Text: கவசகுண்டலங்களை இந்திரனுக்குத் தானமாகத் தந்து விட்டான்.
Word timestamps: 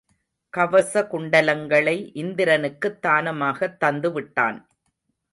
கவசகுண்டலங்களை 0.57 2.11
இந்திரனுக்குத் 2.13 3.05
தானமாகத் 3.05 3.77
தந்து 3.77 4.11
விட்டான். 4.11 4.67